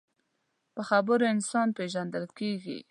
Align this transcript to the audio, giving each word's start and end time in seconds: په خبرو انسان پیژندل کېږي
په 0.75 0.81
خبرو 0.89 1.25
انسان 1.33 1.67
پیژندل 1.77 2.25
کېږي 2.39 2.77